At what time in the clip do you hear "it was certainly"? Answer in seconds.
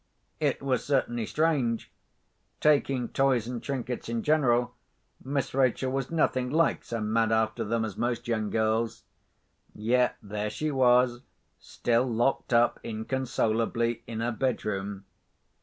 0.39-1.27